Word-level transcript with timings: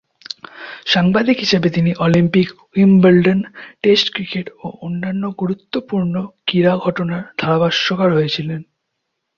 সাংবাদিক 0.85 1.37
হিসেবে 1.39 1.67
তিনি 1.69 1.91
অলিম্পিক, 1.97 2.47
উইম্বলডন, 2.73 3.39
টেস্ট 3.83 4.07
ক্রিকেট 4.15 4.47
ও 4.63 4.65
অন্যান্য 4.81 5.23
গুরুত্বপূর্ণ 5.39 6.13
ক্রীড়া 6.47 6.73
ঘটনার 6.77 7.23
ধারাভাষ্যকার 7.37 8.09
হয়েছিলেন। 8.13 8.61